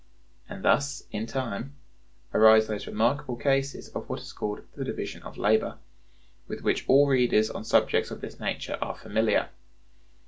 And 0.49 0.63
thus, 0.65 1.03
in 1.11 1.27
time, 1.27 1.75
arise 2.33 2.65
those 2.65 2.87
remarkable 2.87 3.35
cases 3.35 3.89
of 3.89 4.09
what 4.09 4.19
is 4.19 4.33
called 4.33 4.61
the 4.75 4.83
division 4.83 5.21
of 5.21 5.37
labor, 5.37 5.77
with 6.47 6.61
which 6.61 6.85
all 6.87 7.05
readers 7.05 7.51
on 7.51 7.63
subjects 7.63 8.09
of 8.09 8.19
this 8.19 8.39
nature 8.39 8.79
are 8.81 8.95
familiar. 8.95 9.49